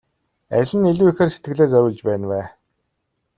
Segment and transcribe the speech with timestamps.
[0.57, 2.41] Аль нь илүү ихээр сэтгэлээ зориулж байна вэ?